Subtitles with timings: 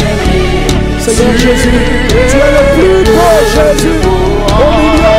[0.98, 3.98] Seigneur Jésus, tu es le plus beau Jésus.
[4.48, 5.18] Au milieu,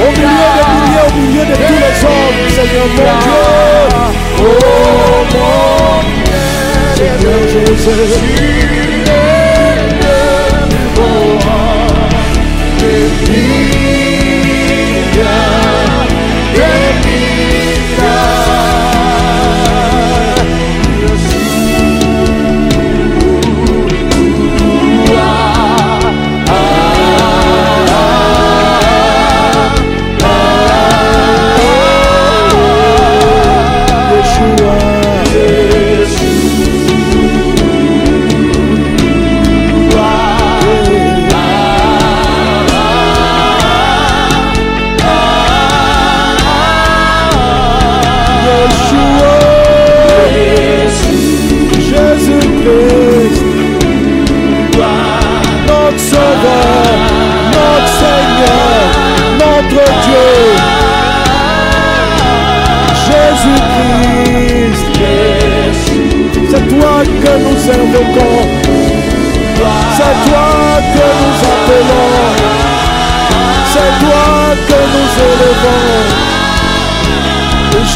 [0.00, 3.42] au milieu des milliers, au milieu de tous les hommes, Seigneur mon Dieu.
[4.38, 4.44] Oh
[5.32, 5.98] mon
[6.94, 7.40] Seigneur
[7.78, 8.87] Jésus.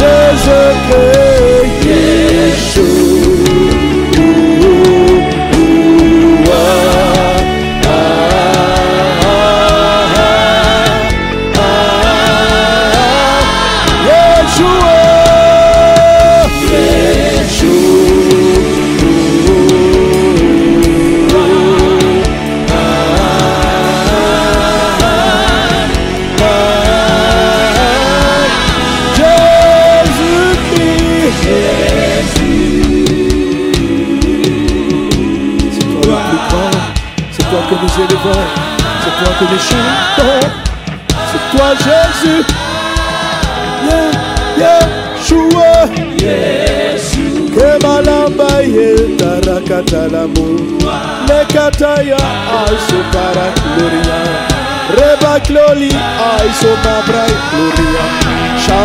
[0.02, 1.31] Jésus-Christ.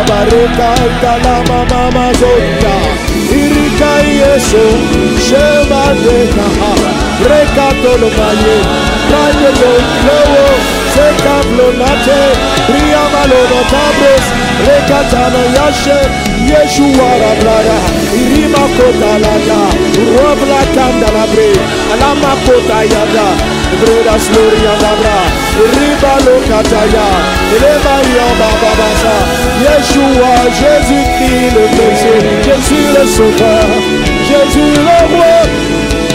[0.08, 2.74] bareka italama mama zonta
[3.40, 4.64] irika yeso
[5.26, 6.46] shema deka
[7.30, 8.56] reka tolo maye
[9.10, 9.72] kanye lo
[10.06, 10.46] lewo
[10.94, 12.20] seka blonate
[12.72, 14.24] ria malo notabres
[14.68, 15.98] reka tana yashe.
[16.48, 17.78] Yeshua rabrara
[18.20, 19.60] irima kota lada.
[20.16, 21.50] Robla kanda labre.
[21.92, 23.26] Alama kota yada.
[23.80, 25.16] Breda Sloria Dabra
[25.74, 27.08] Riba lo kataya.
[27.54, 29.14] Eleva yamba babasa.
[29.62, 32.22] Yeshua, Jésus-Christ le Messie.
[32.46, 33.68] Jésus le Sauveur.
[34.28, 36.07] Jésus le Roi.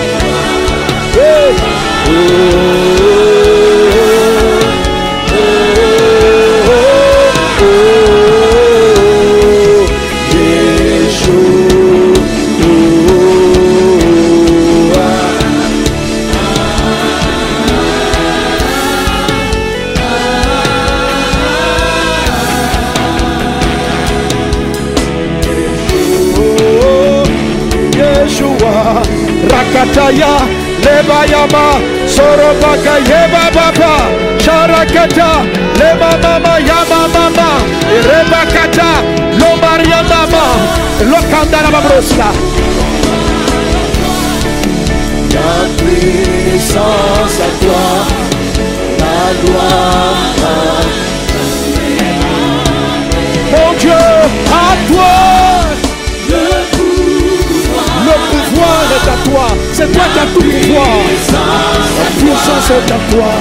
[62.74, 63.32] Puissance est à toi.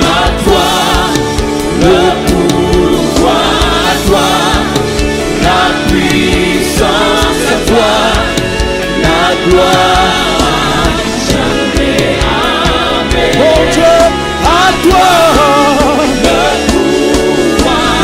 [0.00, 0.66] À toi.
[1.80, 4.28] Le pouvoir à toi,
[5.42, 7.92] la puissance à toi,
[9.02, 10.08] la gloire.
[13.38, 13.96] Mon Dieu,
[14.44, 15.08] à toi.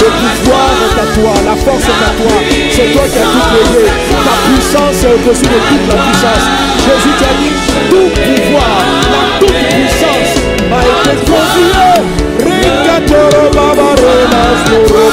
[0.01, 2.64] Le pouvoir est à toi, la force est à toi.
[2.75, 3.87] C'est toi qui as tout payé.
[4.27, 6.47] Ta puissance est au-dessus de toute la puissance.
[6.83, 7.55] Jésus t'a dit,
[7.89, 8.83] tout pouvoir,
[9.15, 10.35] la toute puissance
[10.69, 12.03] m'a été confiée.
[12.43, 14.61] Rikatoro baba renas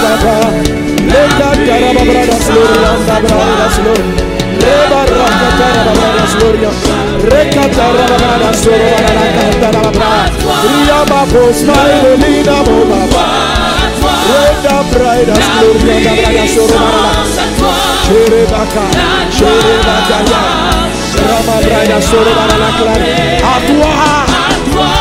[0.02, 0.38] baba.
[1.06, 4.02] Rekatara baba renas lorianda bradas lor.
[4.62, 6.72] Reba rakatara baba renas loria.
[7.30, 10.10] Rekatara baba renas loro baba rakatara baba.
[10.66, 13.52] Ria babo smile lina mo baba.
[14.94, 15.40] Braidas.
[18.12, 18.86] Cherebaka.
[21.30, 21.56] Rama
[22.38, 23.06] baba la clara.
[23.42, 24.92] À toi,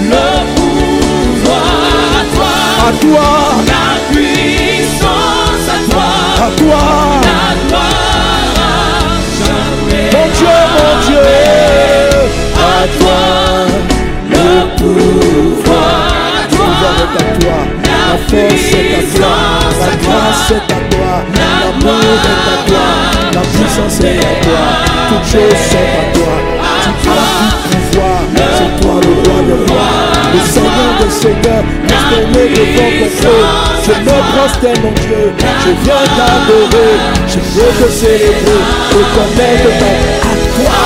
[0.00, 1.80] Le pouvoir
[2.18, 2.52] à toi,
[2.86, 3.28] à toi,
[3.66, 6.82] la puissance à toi, à toi.
[7.22, 8.54] la gloire.
[9.38, 11.28] Jamais Mon Dieu, mon Dieu,
[12.56, 13.20] à toi,
[14.30, 14.46] le
[14.76, 16.08] pouvoir
[16.40, 16.66] à toi.
[16.66, 17.58] à toi,
[18.04, 19.36] la force est à toi,
[19.80, 22.86] la grâce est à toi, l'amour est à toi,
[23.34, 24.62] la puissance est à toi,
[25.08, 26.34] toutes choses sont à toi.
[27.02, 28.20] Tu as tout pouvoir,
[28.56, 29.94] c'est toi le roi des rois,
[30.32, 33.52] le Seigneur des seigneurs, prosterné devant ton trône.
[33.84, 36.92] Je me prosterne, mon Dieu, je viens t'adorer,
[37.28, 38.60] je viens te célébrer,
[38.92, 40.78] reconnaître ton à toi,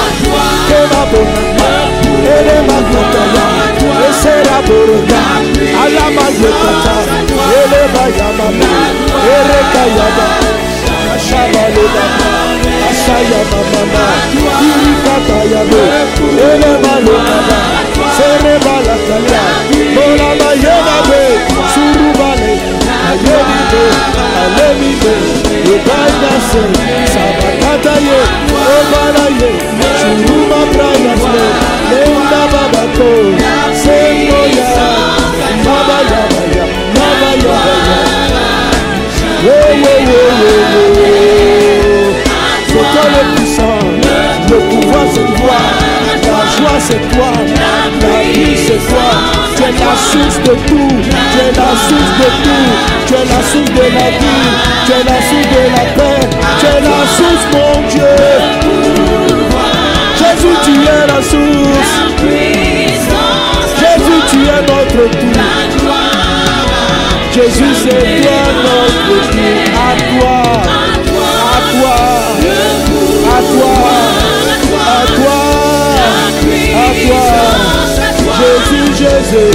[0.89, 1.35] que ma bonne
[2.31, 3.47] elle est ma kataya,
[4.05, 5.23] et c'est la boroga,
[5.81, 6.97] à la mayekata,
[7.57, 8.73] elle est ma yamama,
[9.35, 10.29] elle est kayaba,
[11.15, 12.31] ashaba le baba,
[12.89, 13.41] ashaya
[13.73, 14.05] mama,
[14.69, 15.83] irikata yabe,
[16.39, 17.61] elle est ma lokaba,
[18.17, 19.45] sereba la kaya,
[19.95, 21.23] mola mayemabe,
[21.73, 22.53] surubale,
[23.09, 23.85] ayemibe,
[24.43, 25.15] alemibe,
[25.67, 26.63] yobaidase,
[27.13, 28.19] sabakataye,
[28.77, 29.51] obalaye,
[29.99, 30.28] suruma brayase,
[46.89, 47.77] c'est toi, la
[48.33, 49.09] vie c'est toi,
[49.55, 52.69] tu es la source de tout, tu es la source de tout,
[53.07, 54.49] tu es la source de la vie,
[54.87, 56.21] tu es la source de la paix,
[56.59, 58.15] tu es la source mon Dieu.
[60.19, 61.93] Jésus tu es la source.
[63.81, 65.39] Jésus, tu es notre tout.
[67.33, 69.49] Jésus, c'est toi notre tout.
[69.77, 70.37] À toi,
[71.29, 71.99] à toi,
[73.29, 74.27] à toi, à
[74.67, 75.38] toi, à toi.
[78.39, 79.53] Jésus, Jésus,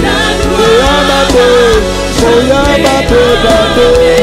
[0.79, 1.48] Yamate,
[2.20, 4.13] Soyamate, Bate.
[4.15, 4.23] Oh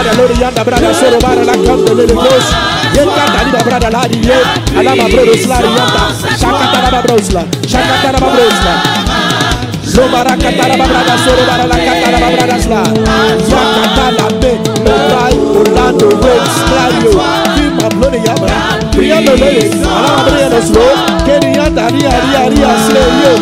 [0.00, 2.46] Sokabate, Orabate, Abrayasla, Arabakata, Abrada, Lorianda, da brada soro bara la kanda lele bros.
[2.94, 4.38] Ye kanda li ba brada la di ye.
[4.78, 6.02] Ala ma bro sla ri yanda.
[6.40, 7.42] Shakata la ba bros la.
[7.66, 8.74] Shakata la ba bros la.
[9.94, 12.82] Lo bara kata la ba brada soro bara la kata la ba brada sla.
[13.50, 14.52] Ya kata la be.
[14.80, 17.59] Obrai Orlando Wales Clario.
[17.80, 18.76] Film upload ya bra.
[18.92, 19.72] Briando lele.
[19.88, 20.92] Ala ma briando slow.
[21.24, 23.32] Keri yanda ria ria ria slay yo.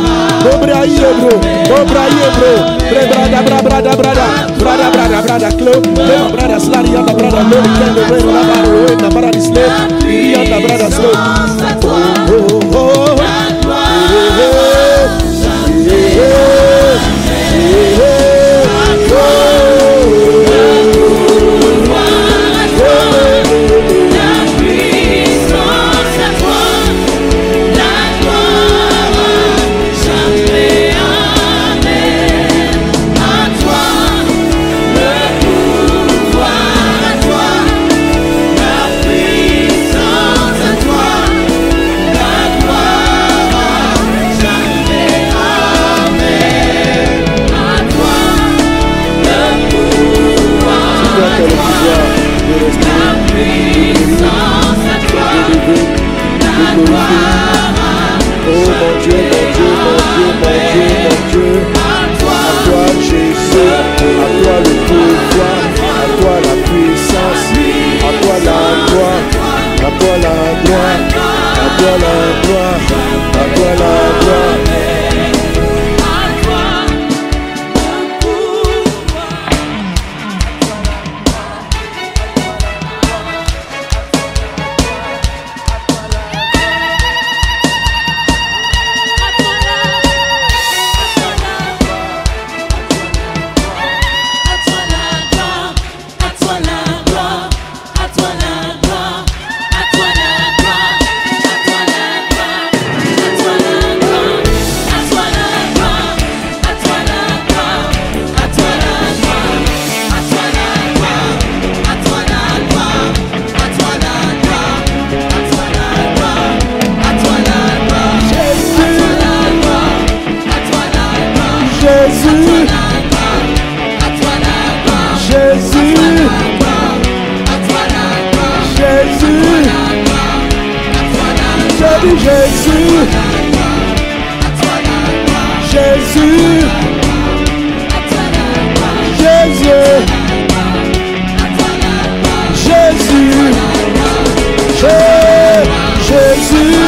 [0.47, 1.35] Dobra iye bro.
[1.67, 2.53] Dobra iye bro.
[2.87, 4.27] Bre brada bra brada brada.
[4.59, 5.75] Brada brada brada klo.
[6.07, 9.71] Lema brada slari yanda brada lele kendo bre la bara we na bara di slay.
[10.07, 11.13] Yanda brada slow.
[12.31, 12.68] Oh oh oh.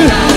[0.01, 0.30] Jésus,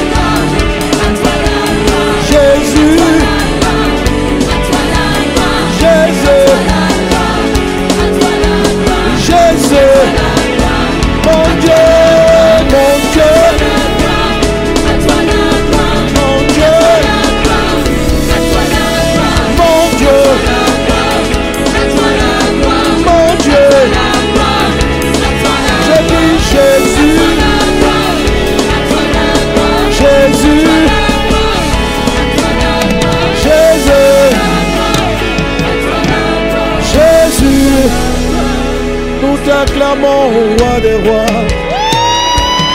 [39.93, 41.25] t'acclamons, roi des rois.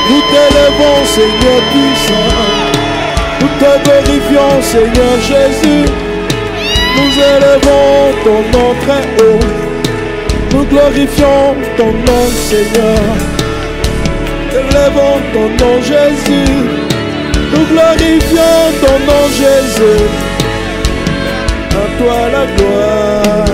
[0.09, 2.31] Nous t'élevons, Seigneur puissant.
[3.41, 5.91] Nous te glorifions, Seigneur Jésus.
[6.97, 9.41] Nous élevons ton nom très haut.
[10.53, 13.01] Nous glorifions ton nom, Seigneur.
[14.53, 16.53] Élevons ton nom, Jésus.
[17.53, 20.05] Nous glorifions ton nom, Jésus.
[21.71, 23.49] À toi la gloire.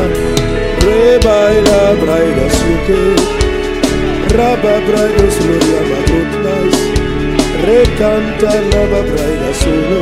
[0.80, 3.43] Reba la braida suke.
[4.38, 6.74] Raba braida gloria magrotnas.
[7.66, 10.00] Recanta lava braida solo.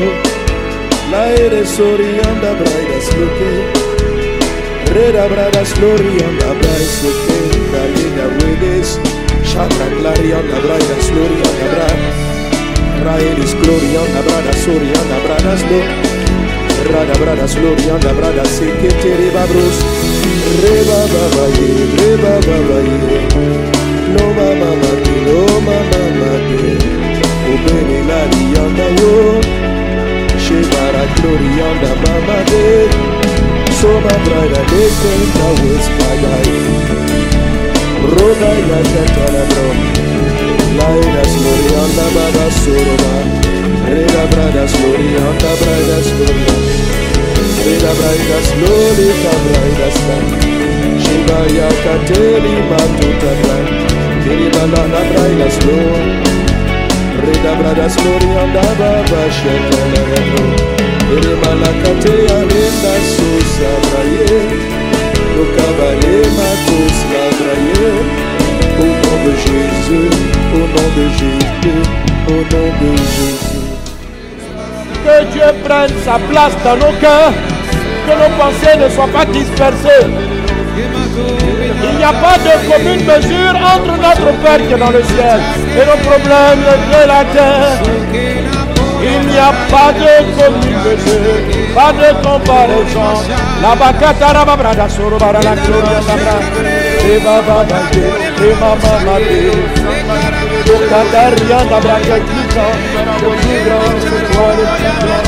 [1.13, 3.53] Laire sorianda braida suke.
[4.95, 7.39] Reda bradas glorianda braida suke.
[7.73, 8.99] Dalina wedes.
[9.51, 12.11] Shatra glorianda braida glorianda braida.
[13.05, 16.13] Raelis glorianda braida sorianda braida gloria.
[16.91, 19.79] Rada brada slorianda brada sekete reba bros
[20.63, 22.79] Reba baba ye, reba baba
[33.83, 36.51] Soma brada de kenta wes pagay
[38.15, 39.67] Roda ya chatala bro
[40.79, 43.15] Laina slorianda baba soroba
[43.91, 46.93] Reda brada slorianda brada slorianda
[47.65, 50.17] Reda brada slowly ta brada sta
[51.03, 53.67] Shiva Rabaya kateli matuta brai.
[54.23, 55.91] Kiri bala na brai la slow.
[57.25, 60.92] Reda brada slori andaba basheta la
[75.05, 77.33] Que Dieu prenne sa place dans nos cœurs,
[78.07, 80.07] que nos pensées ne soient pas dispersées.
[81.85, 85.41] Il n'y a pas de commune mesure entre notre Père qui est dans le ciel
[85.77, 88.52] et nos problèmes de la terre.
[89.05, 91.39] Il n'y a pas de commune mesure,
[91.75, 93.13] pas de comparaison.
[93.61, 96.37] La bacata rababrada sorobara la gloria sabra.
[97.11, 98.05] Et baba bade,
[98.47, 99.93] et mama made.
[100.65, 102.77] Le cataria d'abra qui est plus grand,
[103.23, 105.23] le plus grand, c'est toi le plus grand.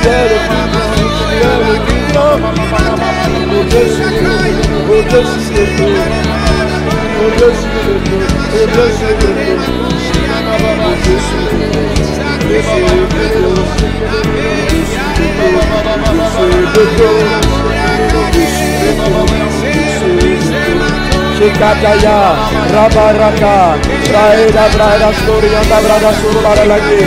[0.00, 2.36] Tu es le plus grand, tu es le plus grand.
[3.54, 4.44] Au-dessus de tout,
[4.92, 5.98] au-dessus de tout,
[7.24, 8.24] au-dessus de tout,
[8.62, 9.28] au-dessus de
[9.64, 10.23] tout.
[10.64, 12.40] Au-dessus de tout,
[13.64, 13.98] au-dessus
[15.04, 15.58] de tout,
[16.24, 17.44] au-dessus de tout.
[21.36, 22.18] Shikataya,
[22.72, 23.54] Rabaraka,
[24.08, 27.00] Braida, Brada, Storia, Brada, Surbara, Lagi,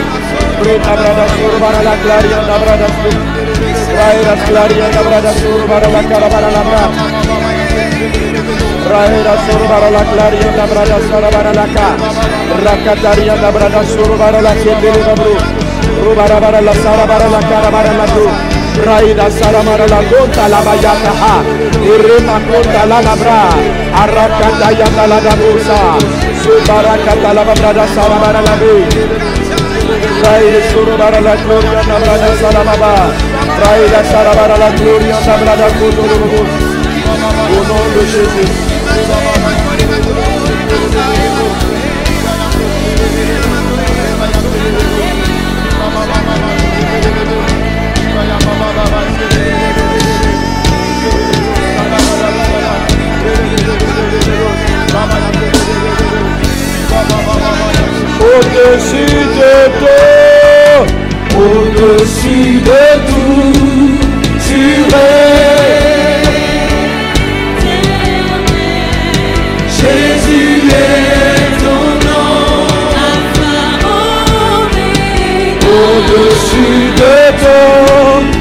[0.59, 2.87] Brita, Brada, Surbara, La Claria, Brada,
[3.91, 6.83] Braida, Claria, Brada, Surbara, La Carabara, La Bra,
[8.85, 11.65] Braida, Surbara, La Claria, Brada, Sarabara, La
[12.63, 15.35] Ca, Rakataria, Brada, Surbara, La Kendele, Babru,
[16.03, 21.41] Rubara, La Sarabara, La Carabara, La Bru, Raida Saramara la conta la bayata ha
[21.81, 23.49] Irema conta la labra
[24.01, 25.97] Arakata yanda la dabusa
[26.41, 28.85] Subarakata la babrada saramara la bi
[30.21, 32.93] Raida surubara la gloria na brada saramaba
[33.61, 36.41] Raida saramara la gloria na brada kuturubu
[37.49, 39.26] Au nom de Jésus
[58.19, 60.83] Au-dessus de tout,
[61.37, 63.97] au-dessus de tout,
[64.47, 64.63] tu
[69.77, 72.27] Jésus est ton nom.
[75.67, 78.36] au-dessus de tout,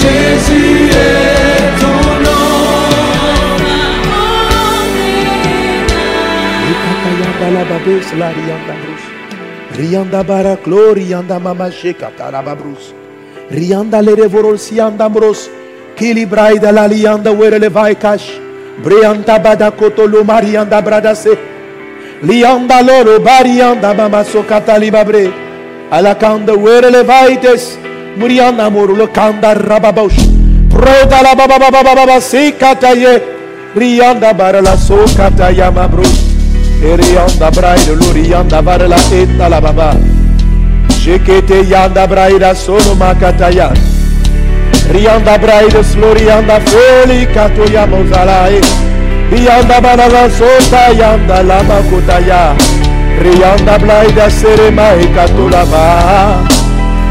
[0.00, 2.44] Jésus est ton nom.
[13.50, 14.00] Rianda
[16.72, 18.43] la lianda were le vai cash.
[18.82, 21.38] Brianda bada kotolo marianda bradase.
[22.22, 25.30] Lianda loro barianda mama sokata libabre.
[25.90, 27.78] Alakanda were le vaites.
[28.16, 30.18] Murianda moro lo kanda rababosh.
[30.68, 33.22] Proda la baba baba baba sikata ye.
[33.76, 36.34] Rianda bara la sokata yama bros.
[36.82, 39.94] Erianda braida lurianda bara la eta la baba.
[41.04, 43.72] Jekete yanda braida solo makataya.
[44.92, 48.60] Rianda braida slorianda feli katoya mozalae.
[49.30, 52.54] Rianda banala sota yanda lama kotaya.
[53.22, 55.84] Rianda braida serema ekatula ba.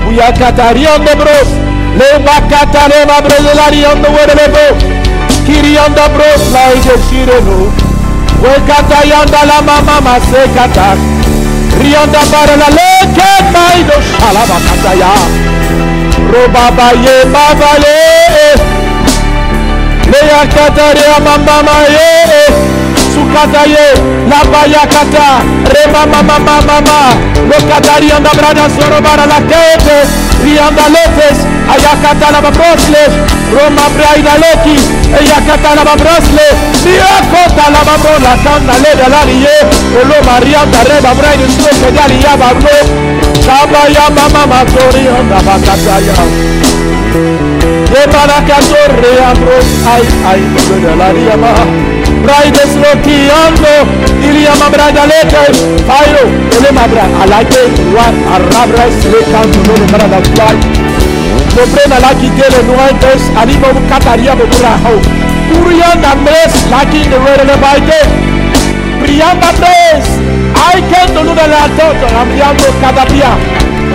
[0.09, 1.49] Uya katarianda bros.
[1.99, 4.65] Le makata le mabre la rianda wele lebo.
[5.45, 7.71] Kirianda bros la ide shireno.
[8.43, 10.95] Wekata yanda la mama masekata.
[11.81, 15.11] Rianda bara la leke maido shalaba kataya.
[16.33, 17.97] Lo baba ye baba le.
[20.11, 22.72] Le yakata re amamba ma ye.
[24.89, 25.41] Kata.
[25.73, 26.99] Rema mama mama mama.
[27.49, 30.07] Lo katari anda brada soro bara la kete.
[30.43, 31.37] Rianda lefes.
[31.69, 33.03] Ayakata la babrosle.
[33.53, 34.77] Roma braida leki.
[35.13, 36.47] Ayakata la babrosle.
[36.85, 39.57] Riakota la babro la kanda le da la liye.
[40.01, 42.77] Olo marianda reba braida sloke dali ya babro.
[43.45, 46.17] Kaba ya mama matori anda bakata ya.
[47.93, 50.41] Yebarakatorre ambros ay ay
[50.81, 51.92] de la riama.
[52.23, 53.73] brightest rokiando
[54.27, 55.43] iliama bradalete
[55.87, 56.23] fayo
[56.57, 57.61] elema bra alake
[57.95, 60.57] war arabra slekan tuno brada fly
[61.55, 64.93] Dobrena laki tele nuantes animo kataria bobura ho.
[65.61, 67.99] Uria namres laki de rele baite
[69.01, 70.05] Priamba tres
[70.65, 73.31] Ai kento luna la toto amriando cada día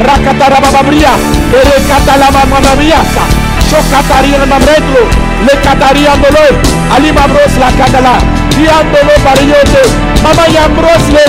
[0.07, 1.13] Rakatarababria
[1.61, 5.03] Ere katalama mamabria sa Chocataría en Mamretlo,
[5.45, 6.57] le cataría Andoloi,
[6.95, 8.17] Alimabros la Catalá,
[8.49, 9.83] Triándolo Parillote,
[10.23, 11.25] Mamayambrosle,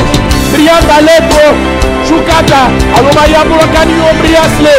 [0.53, 1.51] Trianda Letro,
[2.07, 4.75] Chucata, Alumayambro Canio Briasle,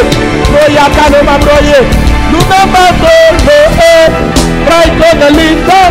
[0.49, 1.79] Proyata no Mabroye,
[2.31, 3.59] Lumamba Tolo,
[4.67, 5.81] Raiko de Linda,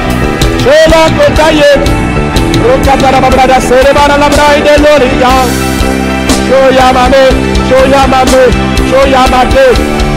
[0.58, 1.70] Chela Cotaye,
[2.66, 5.34] Rocatara Mabrada, Cerebana Labra y de Lorilla,
[6.48, 7.24] Choyamame,
[7.68, 8.42] Choyamame,
[8.90, 9.64] Choyamate,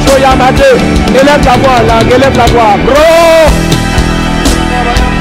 [0.04, 2.76] Choyamate, Élève la voix, là, élève la voix.
[2.86, 2.94] Bro!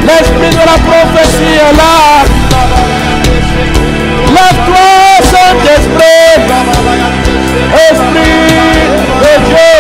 [0.07, 2.25] L'esprit de la prophétie est là.
[4.37, 4.91] Lève-toi,
[5.23, 6.37] Saint-Esprit.
[7.91, 8.43] Esprit
[9.23, 9.75] de Dieu.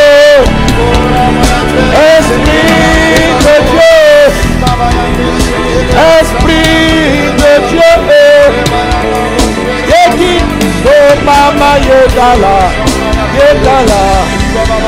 [2.18, 2.62] Esprit
[3.46, 3.92] de Dieu.
[6.20, 7.92] Esprit de Dieu.
[9.92, 10.34] Yeki,
[10.86, 12.56] oh mama yedala,
[13.36, 14.02] yedala,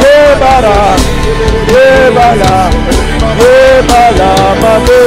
[0.02, 0.80] yebara,
[2.04, 2.70] yebala,
[3.40, 5.00] yebala, mame.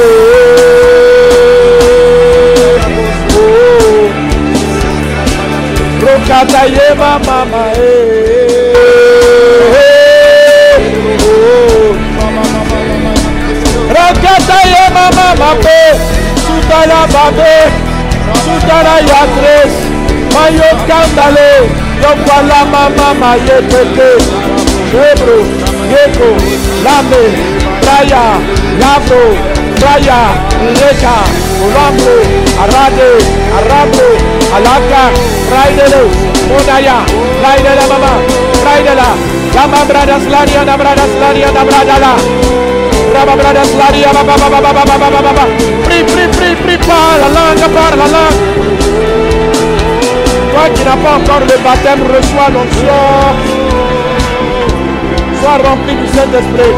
[3.38, 4.10] Oh,
[6.02, 7.80] Rokata yeba mama eh.
[11.22, 11.94] Oh,
[13.94, 15.80] Rakata yeba mama pe,
[16.44, 17.54] sutala babe,
[18.44, 19.74] sutala yatres,
[20.34, 21.50] mayo kandale,
[22.02, 24.10] yo kwala mama maye tete,
[24.92, 25.38] Hebro,
[25.92, 26.28] Yeko,
[26.84, 27.22] Lambe,
[27.80, 28.22] Braya,
[28.80, 29.24] Lavro,
[29.80, 30.20] Braya,
[30.78, 31.16] Leka,
[31.74, 32.14] Rambo,
[32.62, 33.10] Arade,
[33.56, 34.06] Arabo,
[34.56, 35.02] Alaka,
[35.52, 36.02] Raidelo,
[36.48, 36.98] Monaya,
[37.42, 38.12] Raidela Mama,
[38.64, 39.08] Raidela,
[39.54, 42.12] Lama Bradas Laria, Da Bradas Laria, Da Bradala,
[43.78, 45.44] Laria, Baba, Baba, Baba, Baba, Baba, Baba,
[55.40, 56.72] guarda un pincel de spray.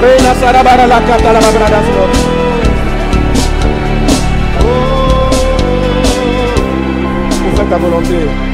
[0.00, 1.40] Reina Sarabara la cata la
[7.68, 8.45] ta volonté.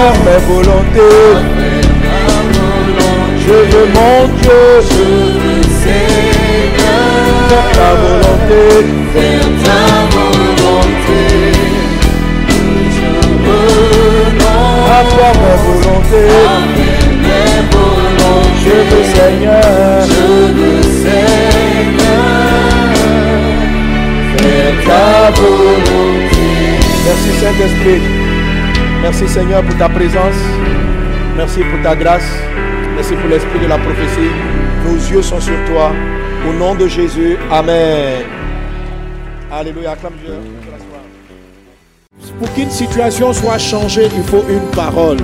[0.00, 1.18] Faire mes volontés.
[3.44, 5.04] Je veux mon Dieu, je
[5.42, 7.04] veux, Seigneur,
[7.48, 8.62] faire ta volonté.
[14.86, 16.30] À faire mes volontés.
[18.62, 20.04] Je veux, Seigneur,
[24.36, 25.04] faire ta
[25.40, 26.44] volonté.
[27.04, 28.19] Merci Saint-Esprit.
[29.02, 30.34] Merci Seigneur pour ta présence.
[31.34, 32.30] Merci pour ta grâce.
[32.94, 34.30] Merci pour l'esprit de la prophétie.
[34.84, 35.92] Nos yeux sont sur toi.
[36.46, 37.38] Au nom de Jésus.
[37.50, 38.24] Amen.
[39.50, 39.92] Alléluia.
[39.92, 40.34] Acclame Dieu.
[42.38, 45.16] Pour qu'une situation soit changée, il faut une parole.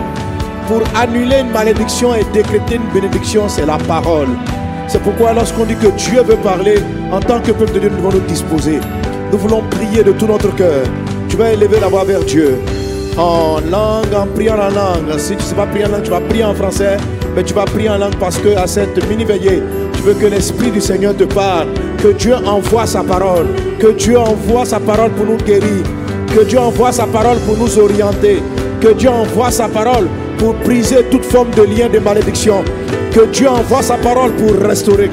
[0.68, 4.28] Pour annuler une malédiction et décréter une bénédiction, c'est la parole.
[4.88, 6.78] C'est pourquoi lorsqu'on dit que Dieu veut parler,
[7.12, 8.80] en tant que peuple de Dieu, nous devons nous disposer.
[9.30, 10.86] Nous voulons prier de tout notre cœur.
[11.28, 12.58] Tu vas élever la voix vers Dieu.
[13.18, 15.18] En langue, en priant en langue.
[15.18, 16.98] Si tu ne sais pas prier en langue, tu vas prier en français.
[17.34, 19.62] Mais tu vas prier en langue parce que à cette mini-veillée,
[19.94, 21.68] tu veux que l'Esprit du Seigneur te parle.
[22.02, 23.46] Que Dieu envoie sa parole.
[23.78, 25.82] Que Dieu envoie sa parole pour nous guérir.
[26.34, 28.42] Que Dieu envoie sa parole pour nous orienter.
[28.80, 32.62] Que Dieu envoie sa parole pour briser toute forme de lien de malédiction.
[33.12, 35.10] Que Dieu envoie sa parole pour restaurer.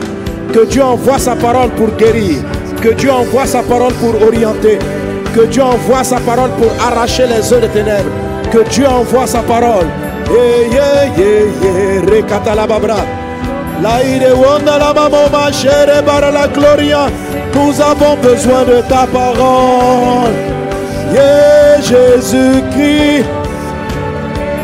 [0.51, 2.43] Que Dieu envoie sa parole pour guérir.
[2.81, 4.77] Que Dieu envoie sa parole pour orienter.
[5.33, 8.11] Que Dieu envoie sa parole pour arracher les œufs des ténèbres.
[8.51, 9.87] Que Dieu envoie sa parole.
[16.05, 17.07] Bara la gloria.
[17.55, 20.33] Nous avons besoin de ta parole.
[21.11, 23.25] Yeah, Jésus-Christ.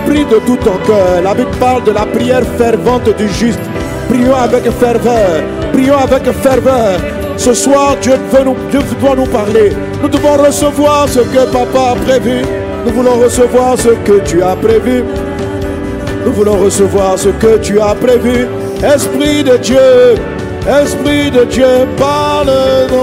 [0.06, 1.22] Prie de tout ton cœur.
[1.24, 3.60] La Bible parle de la prière fervente du juste.
[4.08, 5.42] Prions avec ferveur.
[5.74, 7.19] Prions avec ferveur.
[7.40, 9.72] Ce soir, Dieu, doit nous parler.
[10.02, 12.42] Nous devons recevoir ce que Papa a prévu.
[12.86, 15.06] Nous voulons recevoir ce que tu as prévu.
[16.26, 18.46] Nous voulons recevoir ce que tu as prévu.
[18.84, 20.16] Esprit de Dieu,
[20.68, 22.98] Esprit de Dieu, parle-nous.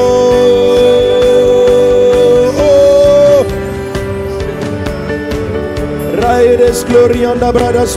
[6.20, 7.96] Raires glorianda bradas.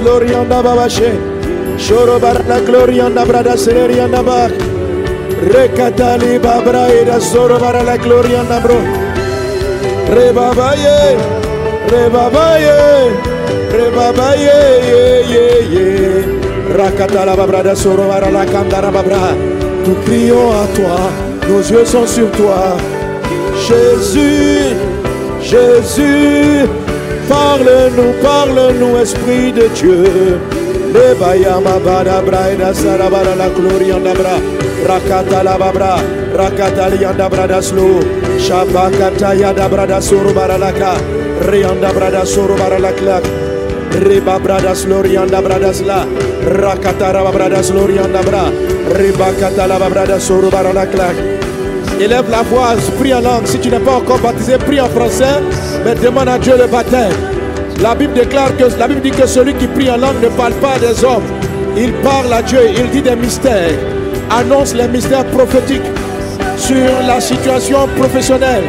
[5.41, 8.75] Rekatali babraida soro barana glorianda bro.
[10.12, 11.15] Rebabaye,
[11.91, 12.78] rebabaye,
[13.71, 14.60] rebabaye,
[15.32, 15.86] ye, ye.
[16.78, 19.34] Rakatala babrada soro barana kandara babra.
[19.88, 21.10] Nous crions à toi,
[21.47, 22.75] nos yeux sont sur toi.
[23.67, 24.75] Jésus,
[25.41, 26.67] Jésus,
[27.30, 30.39] parle-nous, parle-nous, Esprit de Dieu.
[30.93, 34.36] Le bayama bada braida sarabara la glorianda bra.
[34.88, 35.97] Rakata la babra,
[36.34, 38.02] rakata lianda brada slo.
[38.39, 40.97] Shabakata yada brada soro baralaka.
[41.49, 43.21] Rianda brada soro baralaka.
[44.06, 46.06] Riba bradas lorianda bradas la.
[46.62, 47.32] Rakata raba
[47.78, 48.49] lorianda bra.
[48.97, 50.17] Riba kata la brada
[50.52, 51.13] baralaka.
[51.99, 53.45] Élève la voix, prie en langue.
[53.45, 55.41] Si tu n'es pas encore baptisé, prie en français,
[55.84, 57.38] mais demande à Dieu le baptême.
[57.82, 60.54] La Bible déclare que la Bible dit que celui qui prie en langue ne parle
[60.56, 61.24] pas des hommes.
[61.78, 63.78] Il parle à Dieu, il dit des mystères.
[64.30, 65.89] Annonce les mystères prophétiques
[66.58, 66.76] sur
[67.08, 68.63] la situation professionnelle.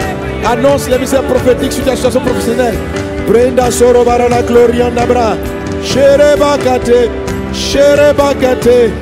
[0.44, 2.76] Annonce les mystères prophétiques sur la situation professionnelle.
[3.26, 5.36] Brenda soro bara la glorianda bra.
[5.82, 7.10] Shere bakate,
[7.52, 8.92] shere bakate.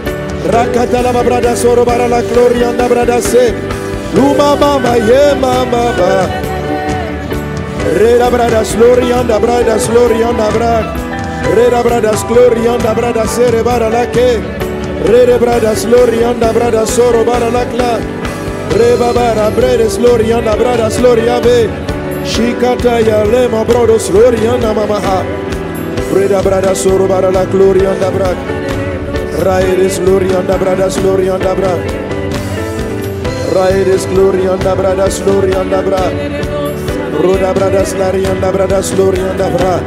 [0.51, 3.53] Rakata la brada soro bara la glorianda brada se.
[4.15, 4.97] Luma mama
[5.41, 6.38] mama
[7.97, 10.85] Rera bradas gloria anda bradas gloria anda brad.
[11.57, 14.41] Rera bradas gloria anda bradas sere bara la que.
[15.09, 17.99] Rere bradas gloria anda bradas soro bara la cla.
[18.77, 21.69] Reba bara bredes gloria anda bradas gloria be.
[22.25, 25.25] Shikata ya lema brodos gloria anda mamaha.
[26.15, 28.37] Rera bradas soro bara la gloria anda brad.
[29.45, 31.81] Raedes gloria anda bradas gloria anda brad.
[33.55, 36.48] Raedes gloria anda bradas gloria anda brad.
[37.17, 39.81] Roda bradas larianda bradas glorianda bra.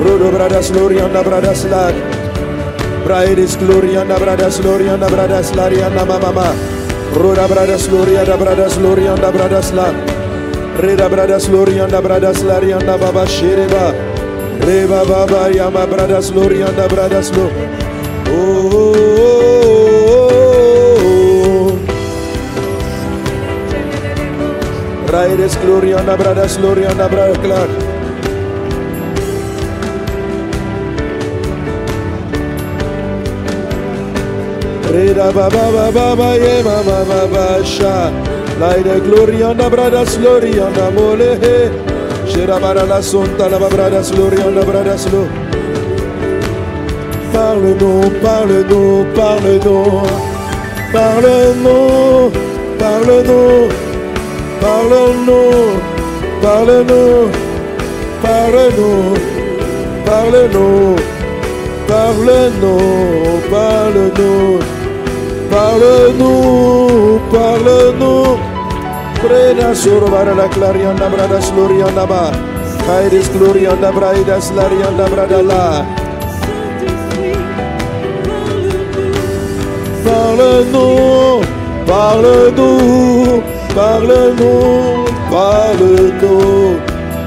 [0.00, 1.94] Rodo bradas glorianda bradas lag.
[3.04, 6.48] Braides glorianda bradas glorianda bradas larianda mama.
[7.14, 9.94] Roda bradas glorianda bradas glorianda bradas lag.
[10.80, 13.92] Reda bradas glorianda bradas larianda baba shereba.
[14.66, 17.50] Reba baba yama bradas glorianda bradas lo.
[18.26, 19.53] Oh, oh, oh, oh.
[25.14, 27.66] Ahora eres gloria, labrarás gloria, labrarás gloria.
[34.90, 38.10] Reda baba baba baba ye baba baba sha.
[38.58, 41.70] Laire gloria, labrarás gloria, namole he.
[42.28, 45.30] Shera bara la sonta, labrarás gloria, labrarás gloria.
[47.32, 50.02] Parle-nous, parle-nous, parle-nous,
[50.92, 52.32] parle-nous,
[52.80, 53.83] parle-nous.
[54.64, 55.76] Parle-nous,
[56.40, 57.28] parle-nous,
[58.22, 59.14] parle-nous,
[60.06, 60.96] parle-nous,
[61.86, 62.78] parle-nous,
[63.50, 64.58] parle-nous,
[65.50, 68.38] parle-nous, parle-nous.
[69.20, 72.32] Preda soro bara la clarianda brada slorianda ba.
[72.86, 75.84] Kairis glorianda braida slarianda brada la.
[81.86, 83.42] Parle-nous,
[83.74, 86.78] par le nom, par le dos.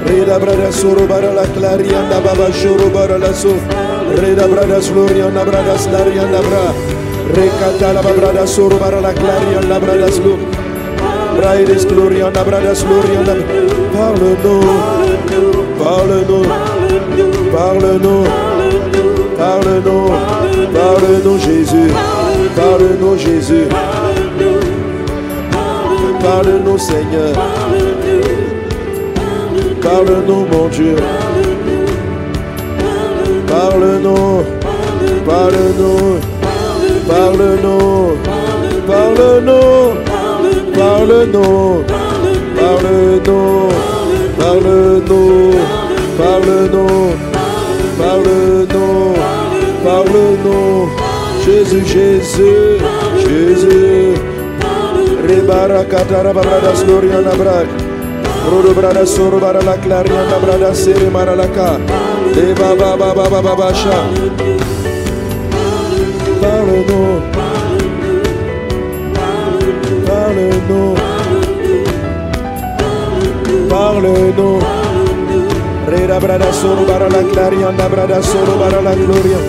[0.06, 3.52] Reda brada soro bara la clarianda baba shoro la so.
[4.20, 6.72] Reda brada slorianda brada slarianda bra.
[7.34, 10.38] Recata la brada soro bara la clarianda brada slo.
[11.36, 13.34] Braides glorianda brada slorianda.
[13.92, 14.60] Par le nom,
[15.78, 16.42] par le nom,
[17.52, 18.24] par le nom,
[19.36, 20.06] par le nom,
[20.72, 21.90] par le nom Jésus,
[22.56, 24.67] par le nom Jésus.
[26.22, 27.32] Parle-nous Seigneur.
[29.82, 30.96] Parle-nous mon Dieu.
[33.46, 34.44] Parle-nous.
[35.26, 36.18] Parle-nous.
[37.06, 38.16] Parle-nous.
[38.86, 39.78] Parle-nous.
[40.76, 41.04] Parle-nous.
[41.08, 41.84] Parle-nous.
[44.48, 45.52] Parle-nous.
[46.18, 47.12] Parle-nous.
[47.98, 49.14] Parle-nous.
[49.84, 50.88] Parle-nous.
[51.44, 52.78] Jésus, Jésus,
[53.18, 54.07] Jésus.
[55.48, 57.68] Barakatara Babrada Sloriana Brak.
[58.50, 61.78] Rodo Brada Soro Barala Clariana Brada Sere Maralaka.
[62.34, 63.96] Le Baba Baba Baba Basha.
[66.42, 67.22] Parle-nous.
[70.06, 70.94] Parle-nous.
[73.70, 74.60] Parle-nous.
[75.92, 79.40] Reda Brada Soro Barala Clariana Brada Soro Barala Gloria.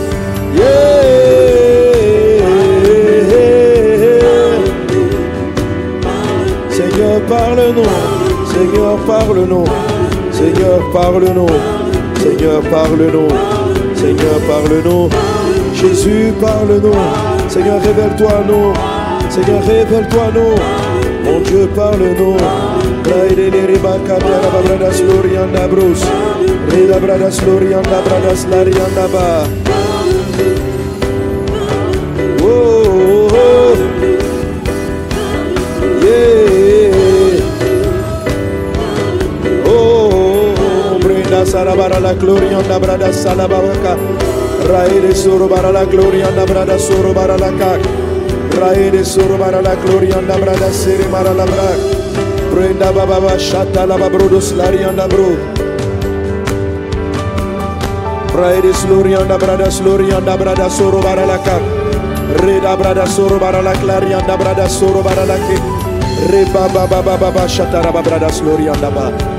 [0.55, 1.68] Yeah.
[6.99, 7.83] Seigneur, parle-nous.
[8.51, 9.65] Seigneur, parle-nous.
[10.33, 11.47] Seigneur, parle-nous.
[12.19, 13.29] Seigneur, parle-nous.
[13.95, 15.09] Seigneur, parle-nous.
[15.73, 16.91] Jésus, parle-nous.
[17.47, 18.73] Seigneur, révèle-toi à nous.
[19.29, 20.55] Seigneur, révèle-toi à nous.
[21.23, 22.35] Mon Dieu, parle-nous.
[41.49, 43.97] Sarabara la gloria na brada salabaka.
[44.69, 47.81] Raide soro bara la gloria na brada soro bara la kak.
[48.59, 51.79] Raide soro bara la gloria na brada sere bara la brak.
[52.51, 55.29] Brenda baba ba shata la babrodos larianda bro.
[58.39, 61.63] Raide slorianda brada slorianda brada soro bara la kak.
[62.43, 65.57] Reda brada soro bara la clarianda brada soro bara la ke.
[66.31, 69.07] Reba baba baba ba shata la brada slorianda ba.
[69.11, 69.38] Esprit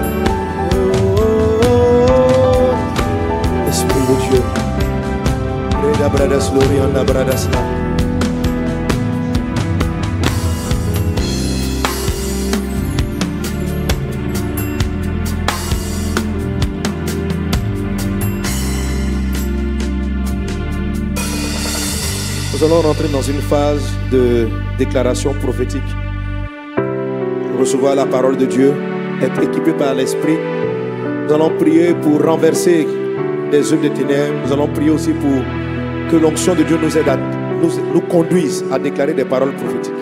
[22.53, 24.47] Nous allons rentrer dans une phase de
[24.79, 25.81] déclaration prophétique.
[27.59, 28.75] Recevoir la parole de Dieu,
[29.23, 30.37] être équipé par l'Esprit.
[31.27, 32.87] Nous allons prier pour renverser
[33.51, 34.35] les œuvres des ténèbres.
[34.45, 35.43] Nous allons prier aussi pour
[36.11, 39.93] que l'onction de Dieu nous aide à nous, nous conduise à déclarer des paroles prophétiques.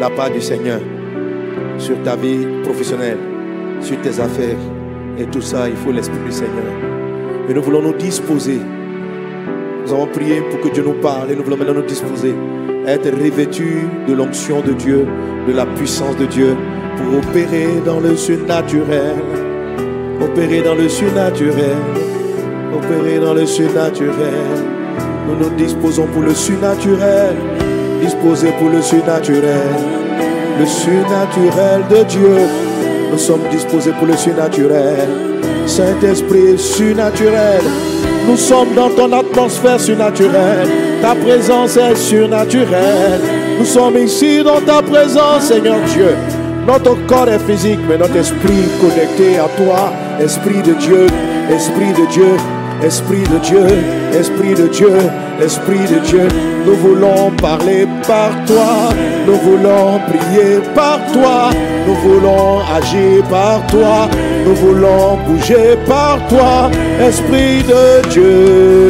[0.00, 0.80] La part du Seigneur
[1.78, 3.18] sur ta vie professionnelle,
[3.80, 4.58] sur tes affaires
[5.18, 6.64] et tout ça, il faut l'Esprit du Seigneur.
[7.48, 8.60] Et nous voulons nous disposer
[9.88, 12.34] nous avons prié pour que Dieu nous parle et nous voulons maintenant nous disposer
[12.86, 15.06] à être revêtus de l'onction de Dieu,
[15.46, 16.54] de la puissance de Dieu,
[16.98, 19.16] pour opérer dans le surnaturel,
[20.20, 21.76] opérer dans le surnaturel,
[22.74, 24.68] opérer dans le surnaturel.
[25.26, 27.36] Nous nous disposons pour le surnaturel,
[28.02, 29.76] disposer pour le surnaturel,
[30.58, 32.36] le surnaturel de Dieu.
[33.10, 35.08] Nous sommes disposés pour le surnaturel.
[35.66, 37.62] Saint-Esprit surnaturel,
[38.26, 40.68] nous sommes dans ton atmosphère surnaturelle.
[41.02, 43.20] Ta présence est surnaturelle.
[43.58, 46.14] Nous sommes ici dans ta présence, Seigneur Dieu.
[46.66, 49.92] Notre corps est physique, mais notre esprit connecté à toi.
[50.20, 51.06] Esprit de Dieu,
[51.50, 52.36] Esprit de Dieu,
[52.82, 53.66] Esprit de Dieu,
[54.12, 54.92] Esprit de Dieu,
[55.42, 56.28] Esprit de Dieu.
[56.64, 58.90] Nous voulons parler par toi.
[59.26, 61.50] Nous voulons prier par toi.
[61.86, 64.08] Nous voulons agir par toi.
[64.46, 66.70] Nous voulons bouger par toi.
[67.00, 68.88] Esprit de Dieu.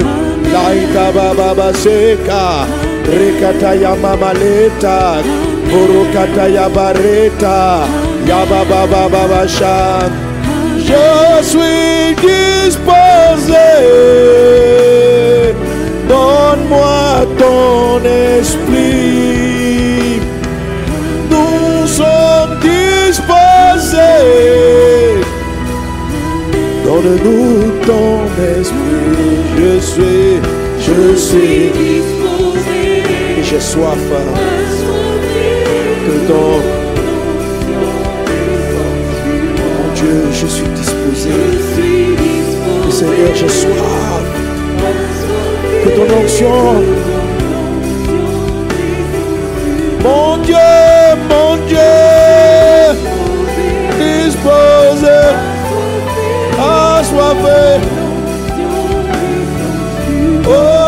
[0.52, 2.66] Laïka baba seka.
[8.68, 10.27] Baba.
[10.88, 13.68] Je suis disposé.
[16.08, 18.00] Donne-moi ton
[18.38, 20.20] esprit.
[21.30, 23.98] Nous sommes disposés.
[26.84, 28.24] Donne-nous ton
[28.56, 28.88] esprit.
[29.58, 30.40] Je suis,
[30.80, 31.70] je suis,
[33.38, 33.98] et j'ai soif
[36.06, 36.78] que ton
[39.58, 40.68] mon Dieu, je suis
[41.10, 41.58] disposé.
[42.90, 44.22] Seigneur, j'ai soif
[45.84, 46.82] que ton onction,
[50.02, 50.56] mon Dieu,
[51.28, 51.78] mon Dieu,
[53.98, 55.18] disposé,
[56.58, 57.80] assoiffé.
[60.50, 60.87] Oh,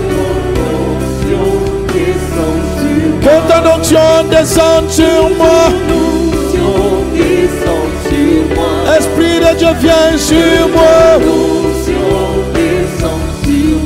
[3.63, 5.69] ton onction descende sur moi.
[8.97, 11.19] Esprit de Dieu, viens sur moi.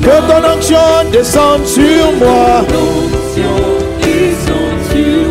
[0.02, 2.64] Que ton onction descende sur moi.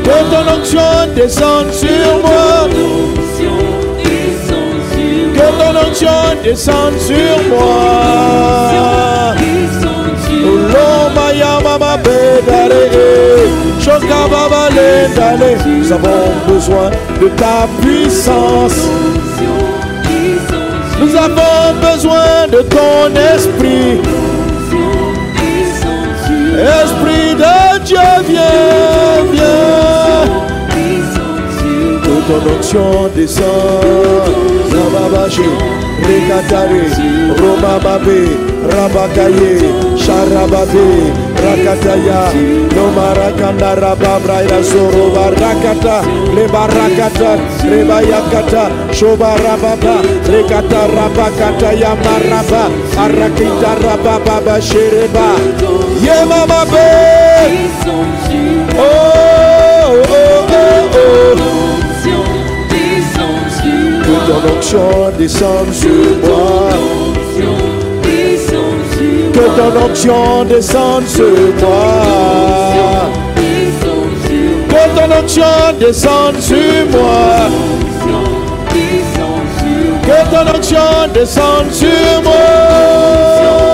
[0.04, 2.68] Que ton onction descende sur moi.
[5.34, 8.64] Que ton onction descende sur moi.
[15.66, 18.88] Nous avons besoin de ta puissance.
[21.00, 24.00] Nous avons besoin de ton esprit.
[26.56, 30.24] Esprit de Dieu, viens, viens.
[32.02, 33.44] Que ton onction descend.
[34.72, 35.48] Rababaché,
[36.06, 36.84] Rekatare,
[37.38, 38.20] Romababe,
[38.70, 39.54] Rabakaye,
[41.44, 42.32] Sharababe, Rakataya,
[42.70, 46.02] Nomarakanda Rababraira Soroba Rakata,
[46.34, 47.36] Reba Rakata,
[47.70, 55.36] Reba Yakata, Shoba Rababa, Rekata Rabakata Yamaraba, Arakita Rababa Shereba,
[56.00, 57.70] Yemama Be,
[58.76, 61.40] oh, oh, oh, oh.
[64.04, 66.93] Que ton onction descende sur moi.
[69.34, 71.24] Que ton onction descende sur
[71.60, 73.10] moi.
[74.68, 77.50] Que ton onction descende sur moi.
[80.04, 83.73] Que ton onction descende sur moi.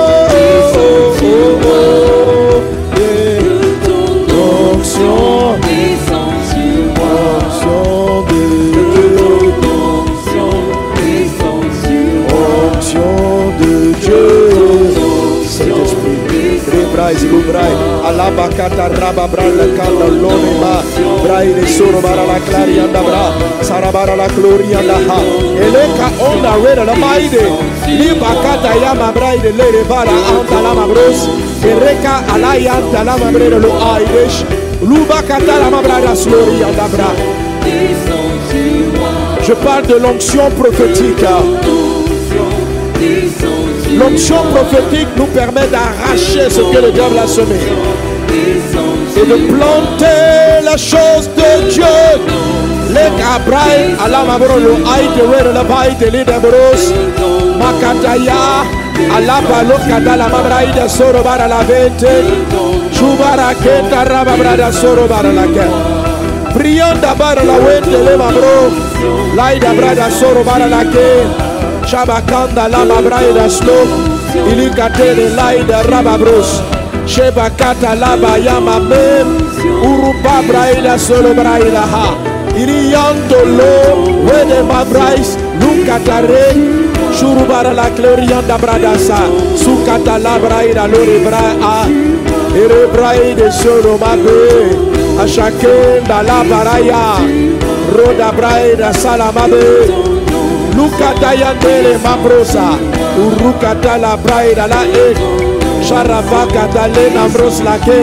[18.89, 20.83] Rababra, la Kanda, Lonema,
[21.23, 25.21] Brai, de Sorobara, la Clarianda, Bra, Sarabara, la Glorianda, Ha,
[25.61, 27.43] Eleka, Onda, Reda, la Maide,
[27.87, 31.29] Libakata, Yama, Brai, de Lere, Bara, Anta, Lama, Bros,
[31.63, 34.45] Ereka, Alayanta, Lama, Breda, Lo Aidesh,
[34.83, 37.11] Lubakata, Lama, Bra, Slorianda, Bra.
[39.43, 41.25] Je parle de l'onction prophétique.
[43.99, 47.57] L'onction prophétique nous permet d'arracher ce que le diable a semé
[49.17, 51.85] et de planter la chose de Dieu.
[52.91, 56.93] Les cabrai à la mabro lo aite wera la baite le dabros
[57.59, 58.65] makataya
[59.17, 62.15] ala balo kada la mabrai da soro bara la vente.
[62.93, 65.67] Chubara keta raba brada soro bara la ke
[66.55, 68.71] Prions d'abord la wente le mabro.
[69.37, 71.50] Laida brada soro bara la ke
[71.87, 73.85] Shabakanda lama braida slo
[74.51, 76.61] Ilikate de laida rababros
[77.07, 79.29] Shebakata laba yama mem
[79.83, 82.15] Urupa braida solo braida ha
[82.57, 83.73] Iriyanto lo
[84.27, 86.55] Wede ma brais Lukatare
[87.17, 89.19] Shurubara la glorianda bradasa
[89.57, 91.87] Sukata la braida lori braa
[92.55, 94.77] Ere braide solo mabe
[95.23, 97.19] Ashakenda la baraya
[97.97, 100.10] Roda braida salamabe
[100.81, 102.67] Lukata yandele mambrosa.
[103.25, 105.13] Urukata la braida la e.
[105.87, 107.99] Sharafaka dale nambros la ke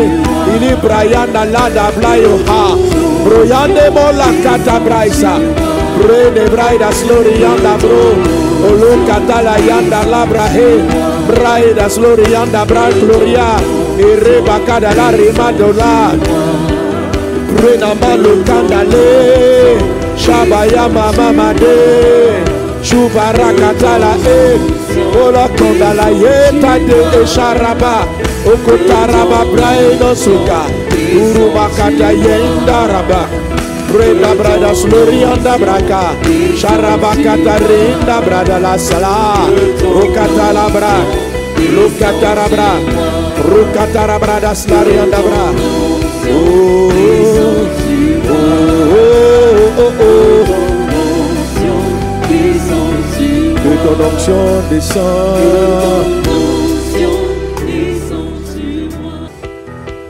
[0.54, 2.78] Ili brayanda la da blayo ha.
[3.26, 5.34] Broyande mo la kata braisa.
[5.98, 8.14] Brene braida slori yanda bro.
[8.70, 10.70] Olukata la yanda la brahe.
[11.28, 13.50] Braida slori yanda bra gloria.
[14.10, 15.94] Ere bakada la rimadola.
[17.56, 19.82] Brena malo kandale.
[20.16, 24.58] Shabaya mama made Shubarakatala e
[25.24, 28.08] Ola kondala yeta de esharaba.
[28.46, 30.62] Okotaraba braino suka.
[31.22, 33.22] Urumakata yenda raba.
[33.92, 36.02] Breda brada slorianda braka.
[36.60, 39.48] Sharabakata rinda brada la sala.
[39.82, 40.96] Rukatala bra.
[41.76, 42.72] Lukatara bra.
[43.50, 45.77] Rukatara brada slarianda bra
[53.88, 56.28] ton onction descend.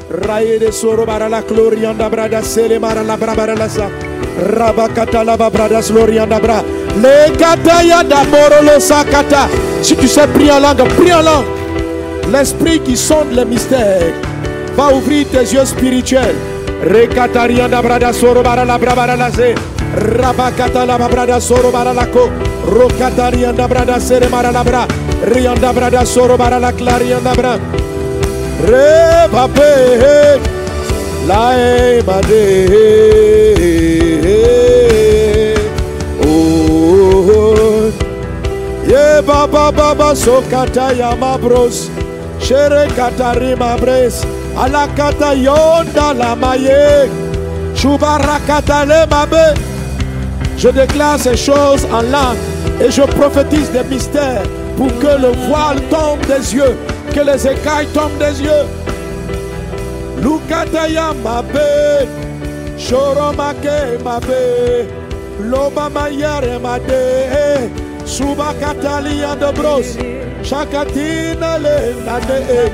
[0.10, 3.88] Raye de soro bara la glorianda brada sele mara la bra bara la sa.
[4.58, 6.64] Rabakata la ba brada slorianda bra.
[7.04, 9.48] Le kata ya da moro lo sakata.
[9.82, 11.46] Si tu sais prier en langue, prie en langue.
[12.32, 14.14] L'esprit qui sonde les mystères
[14.76, 16.36] va ouvrir tes yeux spirituels.
[16.82, 19.77] Rekatarianda brada soro bara la bra bara la se.
[19.94, 22.30] Rabakata la ba brada soro bara la ko.
[22.66, 24.86] Rokatarianda brada sere mara la bra.
[25.24, 27.58] Rianda brada soro bara la clarianda bra.
[28.68, 30.40] Re pape.
[31.28, 32.68] La e made.
[36.24, 37.92] Oh.
[38.86, 41.90] Ye baba baba sokata ya mabros.
[42.40, 44.26] Shere katarima bres.
[44.56, 47.10] Alakata yonda la maye.
[47.76, 49.77] Shubarakata le mabe.
[50.58, 52.38] Je déclare ces choses en langue
[52.82, 54.42] et je prophétise des mystères
[54.76, 56.76] pour que le voile tombe des yeux,
[57.14, 58.66] que les écailles tombent des yeux.
[60.20, 62.08] Lukataya mabe,
[62.78, 64.88] Shoromake mabe,
[65.40, 67.70] Lobama yare made,
[68.06, 69.96] Subakatali de bros,
[70.44, 72.72] Shakatina le nade,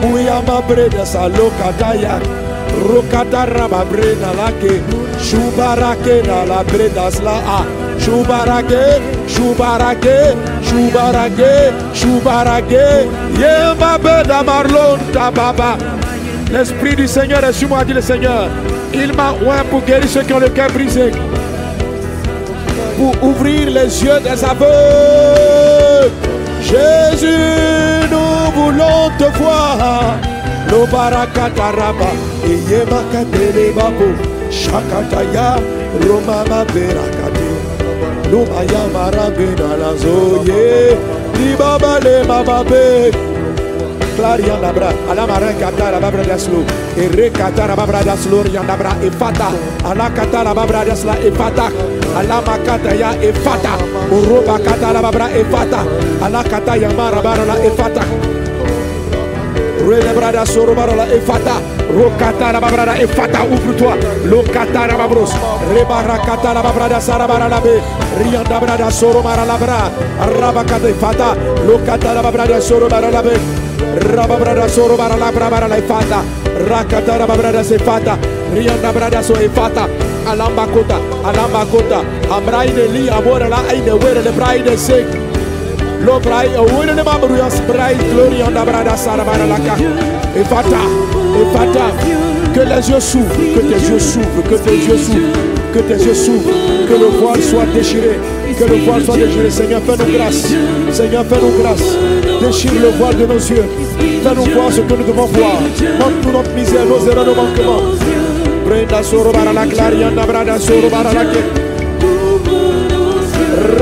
[0.00, 2.43] Muyama breda salokataya, Rukatara
[3.90, 4.82] breda lake,
[5.18, 7.64] Shubarake na la breda sla a,
[7.98, 13.08] Shubarake, Shubarake, Shubarake, Shubarake,
[13.38, 15.78] Yema beda marlon tababa.
[16.52, 18.48] L'Esprit du Seigneur est sur moi, dit le Seigneur.
[18.92, 21.10] Il m'a oint pour guérir ceux qui ont le cœur brisé.
[22.96, 26.12] Pour ouvrir les yeux des aveugles.
[26.60, 30.16] Jésus, nous voulons te voir.
[30.70, 32.10] Lobarakataraba,
[32.68, 34.08] Yemaka Telebabu,
[34.50, 35.58] Shakataya,
[36.00, 37.50] Romama Verakati,
[38.30, 40.96] Lumaya Marabina Lazoye,
[41.36, 43.12] Libaba Le Mababe,
[44.16, 46.64] Clarion Labra, Alamara Katara Babra Daslu,
[46.96, 49.50] Ere Katara Babra Daslu, Yanabra Efata,
[49.82, 51.68] Alakatara Babra Dasla Efata,
[52.16, 53.76] Alamakataya Efata,
[54.10, 55.84] Uruba Katara Babra Efata,
[56.22, 58.02] Alakataya Marabara Efata,
[59.86, 61.60] Rele brada soro barala efata,
[61.96, 63.98] rokatara babra efata, ouvre-toi,
[64.30, 65.32] lokatara babros,
[65.72, 67.80] rebara katara babra sara barala be,
[68.18, 69.90] rianda brada soro marala bra,
[70.40, 73.64] rabakata efata, lokatara babra soro barala be.
[73.94, 76.22] Rababrada soro bara la brabara la ifata.
[76.68, 78.18] Rakata rababrada se fata.
[78.52, 79.86] Rianda brada so ifata.
[80.26, 82.00] Alamba kota, alamba kota.
[82.30, 85.06] Amrai de li amora la aine were le brai de sek.
[86.04, 89.74] Lo brai o were le mamru yas brai glory anda brada sara bara la ka.
[90.40, 90.82] Ifata,
[91.42, 91.86] ifata.
[92.54, 96.14] Que les yeux s'ouvrent, que tes yeux s'ouvrent, que tes yeux s'ouvrent, que tes yeux
[96.14, 96.52] s'ouvrent,
[96.88, 98.20] que le voile soit déchiré,
[98.56, 99.50] que le voile soit déchiré.
[99.50, 100.54] Seigneur, fais-nous grâce.
[100.92, 101.96] Seigneur, fais-nous grâce.
[102.40, 103.64] Déchire le voile de nos yeux.
[104.22, 105.60] Fais-nous voir ce que nous devons voir.
[105.98, 107.82] Montre-nous notre misère, nos erreurs, nos manquements.
[108.64, 109.32] Brenda soro
[110.60, 111.63] soro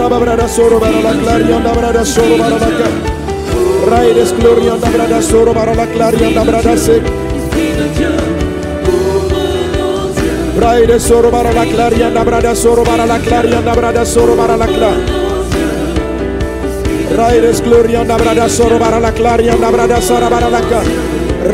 [0.09, 2.88] brada soro bara la clarianda brada soro bara la ke.
[3.90, 7.00] Raides glorianda brada soro bara la clarianda brada se.
[10.57, 14.92] Braide soro bara la clarianda brada soro bara la clarianda brada soro bara la cla.
[17.16, 20.82] Raides glorianda brada soro bara la clarianda brada sara bara la ca.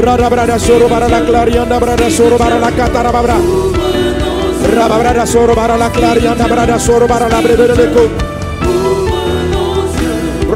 [0.05, 3.39] Rada brada soro bara la clarianda brada soro bara la catara babra.
[4.75, 8.28] Raba brada soro bara la clarianda brada soro bara la brede de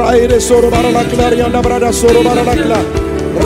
[0.02, 0.08] co.
[0.08, 2.80] Braide soro bara la clarianda brada soro bara la cla.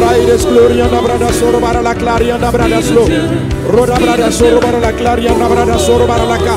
[0.00, 3.06] Raides glorianda brada soro bara la clarianda brada slo.
[3.70, 6.56] Roda brada soro bara la clarianda brada soro bara la ca.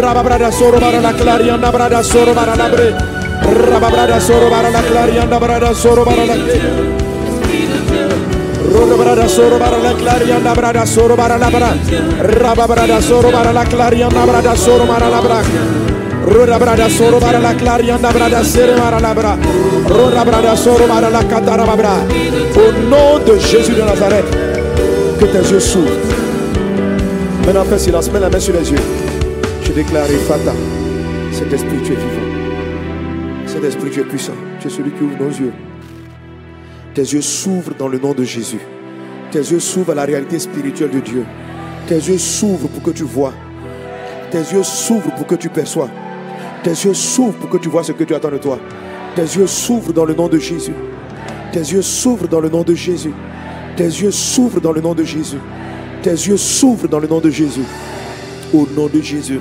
[0.00, 2.94] Raba brada soro bara la clarianda brada soro bara la bre.
[3.70, 6.60] Raba brada soro bara la clarianda brada soro bara la ke.
[8.72, 11.70] Roda brada soro bara la clarianda brada soro bara la bra.
[12.20, 15.40] Raba brada soro bara la clarianda brada soro bara la bra.
[16.28, 19.36] Brada soro la brada la bra.
[20.24, 20.96] Brada soro la.
[22.54, 24.26] Au nom de Jésus de Nazareth,
[25.18, 25.88] que tes yeux s'ouvrent.
[27.46, 28.78] Maintenant fais silence, mets la main sur les yeux.
[29.62, 30.52] Je déclare Fata,
[31.32, 33.46] cet esprit tu es vivant.
[33.46, 34.34] Cet esprit tu es puissant.
[34.60, 35.52] Tu es celui qui ouvre nos yeux.
[36.92, 38.60] Tes yeux s'ouvrent dans le nom de Jésus.
[39.30, 41.24] Tes yeux s'ouvrent à la réalité spirituelle de Dieu.
[41.86, 43.32] Tes yeux s'ouvrent pour que tu vois.
[44.30, 45.88] Tes yeux s'ouvrent pour que tu perçois.
[46.62, 48.58] Tes yeux s'ouvrent pour que tu vois ce que tu attends de toi.
[49.14, 50.74] Tes yeux s'ouvrent dans le nom de Jésus.
[51.52, 53.12] Tes yeux s'ouvrent dans le nom de Jésus.
[53.76, 55.38] Tes yeux s'ouvrent dans le nom de Jésus.
[56.02, 57.64] Tes yeux s'ouvrent dans le nom de Jésus.
[58.52, 59.40] Au nom de Jésus.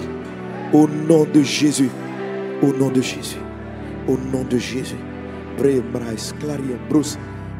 [0.74, 1.89] Au nom de Jésus.
[2.61, 3.38] Au nom de Jésus.
[4.07, 4.95] Au nom de Jésus.
[5.57, 6.78] Brembra esclaria.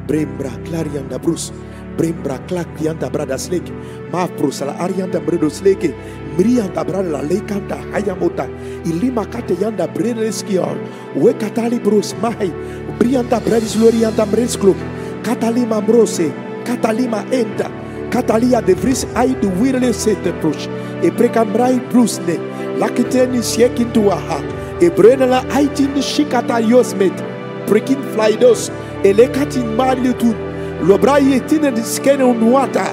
[0.08, 1.52] Brembra clarianda brus.
[1.98, 3.64] Brembra clakianda brada slek.
[4.12, 5.94] Ma prosala arianda bredo sleke.
[6.38, 8.48] Mrianda brada la lekanda hayamota.
[8.86, 10.78] Ilima kate yanda bredeskior.
[11.16, 12.52] We katali brus mahai.
[13.00, 14.76] Brianda bredis lorianda bresklo.
[15.24, 16.32] Katalima brose.
[16.66, 17.72] Katalima enda.
[18.12, 20.68] Katalia de vris ai de wirele sete proch.
[21.04, 22.38] E prekambrai brusne.
[22.80, 24.40] Lakiteni siekintuaha.
[24.82, 27.38] E brenela aitin shikata yosmet.
[27.68, 28.72] breaking flydos
[29.04, 30.36] elekati mali tun
[30.84, 32.86] lobraye tine diskene unuata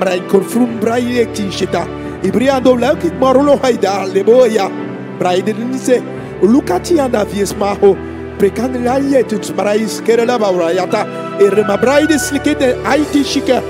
[0.00, 1.86] mrai konfrum braye kinshita
[2.22, 4.70] ibria dobla ki marulo haida leboya
[5.18, 6.02] braide nise
[6.42, 7.96] lukati anda viesmaho
[8.38, 11.06] prekan laye tuts mrai skere la baurayata
[11.40, 13.62] ere mabraide slikete aiti shika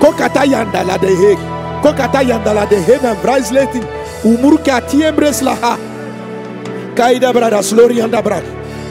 [0.00, 1.38] kokata yanda la de hek
[1.82, 3.84] kokata yanda la de hena braisletin
[4.24, 5.76] umurka tiembres la ha.
[6.96, 8.44] Kaida brada slori anda brad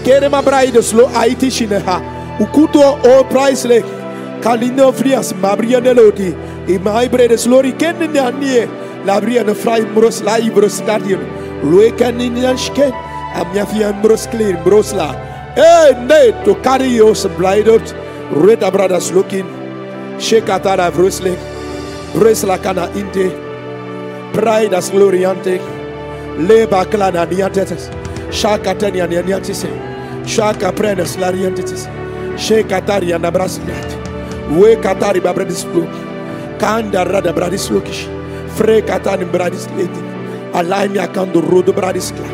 [0.06, 2.02] kere mabraide slo aiti shine ha.
[2.40, 3.86] Ukuto o priceless
[4.42, 6.36] kalino frias mabria nelodi.
[6.68, 8.68] E mai brede slori ken nyanie
[9.06, 11.22] labria na frai mros lai bros stadium
[11.64, 12.92] lue kan nyanshke
[13.36, 15.10] amia fia mros clear brosla
[15.58, 17.94] e ne to carry us blinded
[18.32, 19.46] red brothers looking.
[20.18, 21.36] Shekatara brosle
[22.14, 23.28] brosla kana inde
[24.34, 25.60] pride as gloriante
[26.48, 27.90] leba klana niantetes
[28.32, 29.66] shaka tenia niantetes
[30.26, 31.88] shaka prenes lariantetes
[32.38, 34.50] She Katari and Abrasilat.
[34.50, 36.60] We Katari Babradispluk.
[36.60, 38.08] Kanda Rada Bradislukish.
[38.58, 40.02] Fre Katani Bradisleti.
[40.52, 42.28] Alania Kando Rodo Bradiskla.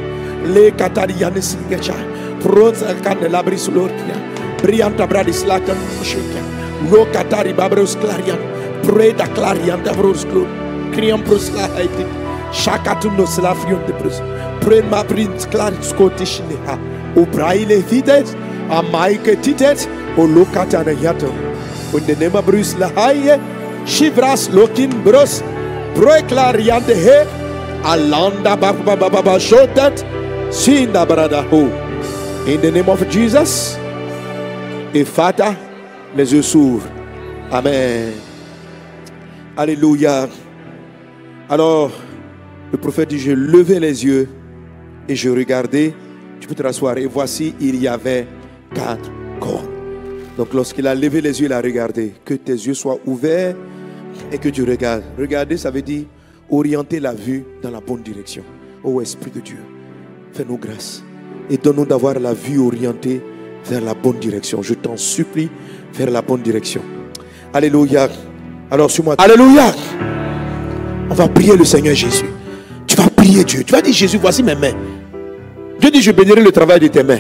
[0.48, 1.94] Le Katari Yanis Gacha.
[2.42, 4.16] Pronz Alkan Labris Lorkia.
[4.62, 6.42] Brianta Bradislatan Shika.
[6.90, 8.40] No Katari Babros Clarian.
[8.84, 10.48] Preda Clarian Davros Club.
[10.94, 12.06] Criam Prosla Haiti.
[13.18, 14.22] no Slavion de Brus.
[14.60, 16.80] Pren ma print clar scotișine ha.
[17.16, 18.36] Ubraile fideți
[18.70, 21.50] fitet a maike titet o lokata na yato
[21.98, 23.40] in the name of Bruce Lahaye,
[23.86, 25.42] Shivras looking Bruce,
[25.96, 27.26] Proeklariante he,
[27.84, 30.04] Alanda Baba Baba Shotat,
[30.50, 31.66] Sinda Brada Ho.
[32.46, 33.78] In the name of Jesus,
[34.94, 35.56] et Fata,
[36.16, 36.88] les yeux s'ouvrent.
[37.52, 38.14] Amen.
[39.58, 40.30] Alléluia.
[41.50, 41.92] Alors,
[42.72, 44.30] le prophète dit, je levais les yeux
[45.08, 45.94] et je regardais,
[46.40, 48.28] tu peux te rasseoir, et voici, il y avait
[48.74, 49.12] quatre.
[50.40, 52.14] Donc lorsqu'il a levé les yeux, il a regardé.
[52.24, 53.56] Que tes yeux soient ouverts
[54.32, 55.04] et que tu regardes.
[55.18, 56.04] Regarder, ça veut dire
[56.50, 58.44] orienter la vue dans la bonne direction.
[58.82, 59.58] Ô Esprit de Dieu,
[60.32, 61.04] fais-nous grâce
[61.50, 63.22] et donne-nous d'avoir la vue orientée
[63.66, 64.62] vers la bonne direction.
[64.62, 65.50] Je t'en supplie,
[65.94, 66.82] vers la bonne direction.
[67.54, 68.08] Alléluia.
[68.72, 69.16] Alors sur moi.
[69.18, 69.74] Alléluia.
[71.10, 72.30] On va prier le Seigneur Jésus.
[72.88, 73.64] Tu vas prier Dieu.
[73.66, 74.74] Tu vas dire Jésus, voici mes mains.
[75.82, 77.20] Dieu dit, je bénirai le travail de tes mains.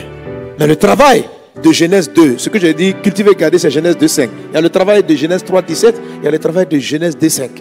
[0.58, 1.26] Mais le travail
[1.62, 4.30] de Genèse 2, ce que j'ai dit, cultiver, garder, c'est Genèse 2, 5.
[4.52, 6.80] Il y a le travail de Genèse 3, 17, il y a le travail de
[6.80, 7.52] Genèse 2, 5.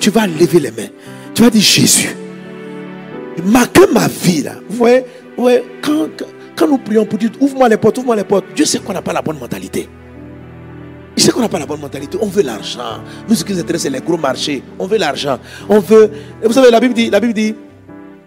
[0.00, 0.88] Tu vas lever les mains.
[1.34, 2.16] Tu vas dire Jésus,
[3.44, 5.00] ma, que ma vie là, vous voyez,
[5.36, 6.26] vous voyez, quand, quand,
[6.56, 9.02] quand nous prions pour dire ouvre-moi les portes, ouvre-moi les portes, Dieu sait qu'on n'a
[9.02, 9.88] pas la bonne mentalité.
[11.16, 12.18] Il sait qu'on n'a pas la bonne mentalité.
[12.20, 13.00] On veut l'argent.
[13.28, 14.62] Nous, ce qui nous intéresse, c'est les gros marchés.
[14.78, 15.38] On veut l'argent.
[15.68, 16.10] On veut.
[16.42, 17.54] Et vous savez, la Bible dit, la Bible dit,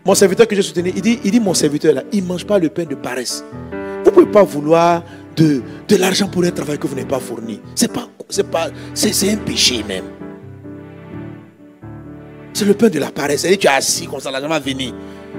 [0.05, 2.45] mon serviteur que j'ai soutenu, il dit, il dit, mon serviteur là, il ne mange
[2.45, 3.43] pas le pain de paresse.
[4.43, 5.03] Vouloir
[5.35, 7.59] de, de l'argent pour un travail que vous n'avez pas fourni.
[7.75, 10.05] C'est pas, c'est pas, c'est, un péché même.
[12.53, 13.41] C'est le pain de la paresse.
[13.41, 14.93] C'est-à-dire, tu es assis comme ça, l'argent va venir.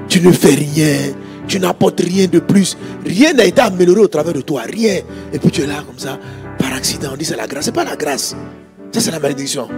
[0.09, 1.15] Tu ne fais rien.
[1.49, 2.77] Tu n'apportes rien de plus.
[3.05, 4.63] Rien n'a été amélioré au travers de toi.
[4.63, 5.01] Rien.
[5.33, 6.19] Et puis tu es là comme ça,
[6.59, 7.11] par accident.
[7.13, 7.65] On dit c'est la grâce.
[7.65, 8.37] C'est pas la grâce.
[8.93, 9.69] Ça, c'est la malédiction.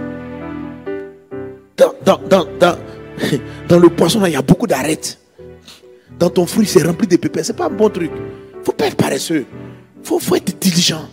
[1.77, 2.77] Dans, dans, dans, dans,
[3.67, 5.17] dans le poisson, il y a beaucoup d'arêtes.
[6.19, 7.41] Dans ton fruit, c'est rempli de pépins.
[7.43, 8.11] C'est pas un bon truc.
[8.63, 9.45] Faut pas être paresseux.
[10.03, 11.07] faut, faut être diligent.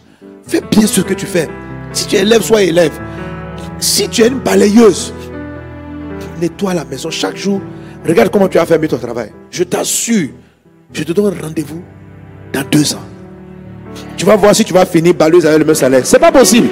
[0.47, 1.49] Fais bien ce que tu fais.
[1.93, 2.93] Si tu es élève, sois élève.
[3.79, 5.13] Si tu es une balayeuse,
[6.41, 7.61] nettoie la maison chaque jour.
[8.07, 9.33] Regarde comment tu as fait ton travail.
[9.51, 10.29] Je t'assure,
[10.93, 11.83] je te donne rendez-vous
[12.53, 13.05] dans deux ans.
[14.17, 16.05] Tu vas voir si tu vas finir balayeuse avec le même salaire.
[16.05, 16.69] C'est pas possible.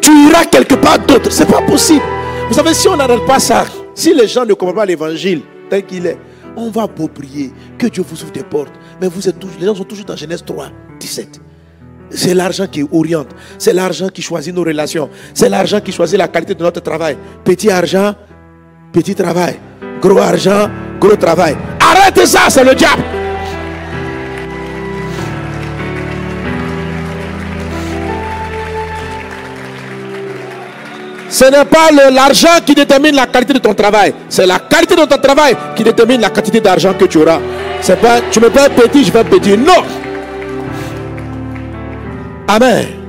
[0.00, 1.30] Tu iras quelque part d'autre.
[1.30, 2.02] C'est pas possible.
[2.48, 5.40] Vous savez, si on n'arrête pas ça, si les gens ne comprennent pas l'évangile
[5.70, 6.18] tel qu'il est,
[6.56, 8.72] on va beau prier, que Dieu vous ouvre des portes.
[9.00, 10.68] Mais vous êtes toujours, les gens sont toujours dans Genèse 3,
[11.00, 11.40] 17.
[12.10, 13.28] C'est l'argent qui oriente.
[13.58, 15.08] C'est l'argent qui choisit nos relations.
[15.32, 17.16] C'est l'argent qui choisit la qualité de notre travail.
[17.42, 18.14] Petit argent,
[18.92, 19.58] petit travail.
[20.00, 20.68] Gros argent,
[21.00, 21.56] gros travail.
[21.80, 23.23] Arrêtez ça, c'est le diable.
[31.34, 34.14] Ce n'est pas l'argent qui détermine la qualité de ton travail.
[34.28, 37.40] C'est la qualité de ton travail qui détermine la quantité d'argent que tu auras.
[37.80, 39.58] C'est pas, tu me fais petit, je fais petit.
[39.58, 39.82] Non.
[42.46, 43.03] Amen.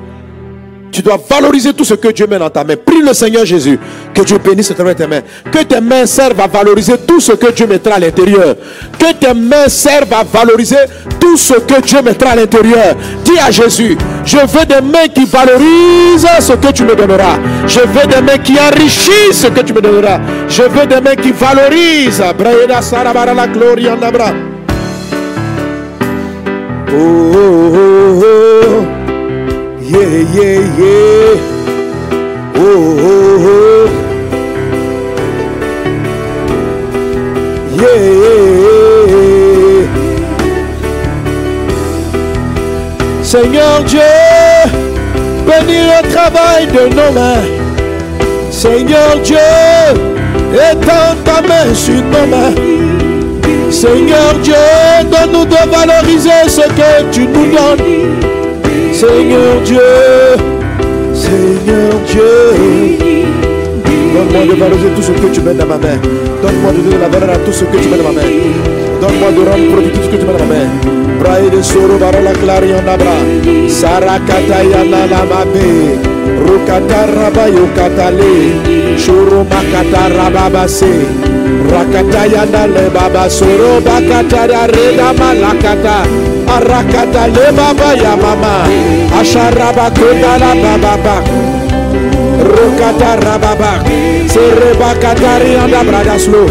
[0.96, 2.78] Tu dois valoriser tout ce que Dieu met dans ta main.
[2.78, 3.78] Prie le Seigneur Jésus
[4.14, 5.20] que Dieu bénisse tes mains.
[5.52, 8.56] Que tes mains servent à valoriser tout ce que Dieu mettra à l'intérieur.
[8.98, 10.78] Que tes mains servent à valoriser
[11.20, 12.96] tout ce que Dieu mettra à l'intérieur.
[13.26, 17.40] Dis à Jésus, je veux des mains qui valorisent ce que tu me donneras.
[17.68, 20.22] Je veux des mains qui enrichissent ce que tu me donneras.
[20.48, 22.24] Je veux des mains qui valorisent.
[24.00, 24.32] Nabra.
[26.88, 28.75] Oh, oh, oh, oh.
[29.88, 30.02] Yeah,
[30.34, 31.38] yeah, yeah.
[32.58, 33.86] Oh, oh, oh.
[37.78, 38.66] Yeah.
[43.22, 44.00] Seigneur Dieu,
[45.46, 47.46] bénis le travail de nos mains.
[48.50, 49.38] Seigneur Dieu,
[50.56, 52.56] étends ta main sur nos mains.
[53.70, 54.56] Seigneur Dieu,
[55.12, 58.45] donne-nous de valoriser ce que tu nous donnes.
[58.96, 59.82] Seigneur Dieu,
[61.14, 62.98] Seigneur Dieu,
[64.14, 66.00] donne-moi de valoriser tout ce que tu mets dans ma main.
[66.42, 68.30] Donne-moi de donner la valeur à tout ce que tu mets dans ma main.
[69.02, 70.68] Donne-moi de rendre profit tout ce que tu mets dans ma main.
[71.20, 73.18] Braille de soro barola clarion abra.
[73.68, 76.00] Sarakata yana la mabe.
[76.48, 78.34] Rukata raba yokatale.
[78.98, 80.94] Shuru makata rababase.
[81.70, 86.25] Rakata yana le baba soro bakata ya reda malakata.
[86.56, 88.56] Arakata le baba ya mama.
[89.20, 91.24] Asharaba kota la baba bak.
[92.52, 93.72] Rukata rababa.
[94.32, 96.46] Sereba katari anda bradaslo.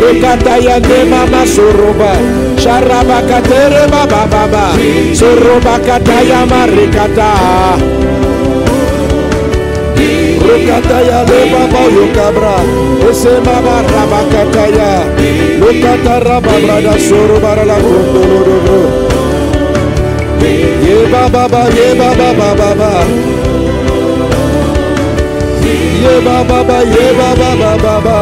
[0.00, 2.12] Rekata yande mama soroba
[2.56, 4.72] Sharaba katere baba baba
[5.12, 7.30] Soroba kataya marikata
[10.40, 15.02] Rekata ya le baba yokabra Ese mama raba kataya
[15.58, 18.80] Lokata raba brada soroba la kondolo dobro
[20.84, 22.92] Ye baba baba ye baba baba baba
[26.02, 28.16] Ye baba baba ye baba baba baba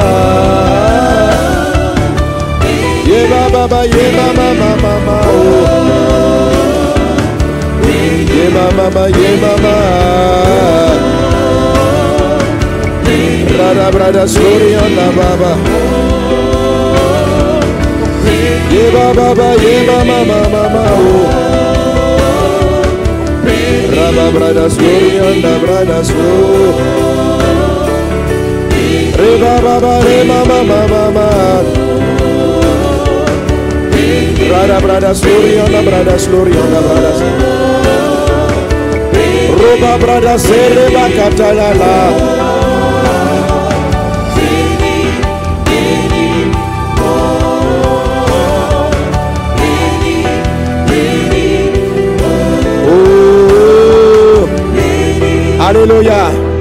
[3.05, 5.69] Ye ba ba ba ye ba ma ma ma ma oh.
[8.33, 10.98] Ye ba ba ba ye ba
[13.69, 15.53] ma Brada brada sorry on la baba
[18.73, 21.29] Ye ba ba ba ye ba ma ma ma ma oh.
[23.93, 26.73] Raba brada sorry on la brada slow
[29.19, 31.29] Re ba ba ba re ma ma ma ma ma
[34.49, 37.13] Brada, brada, sloriana, brada, sloriana, brada.
[39.61, 42.38] Roba, brada, sereba, katalala.
[55.69, 56.48] Hallelujah.